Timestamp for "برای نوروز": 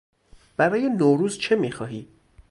0.57-1.37